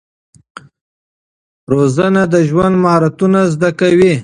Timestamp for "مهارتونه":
2.83-3.39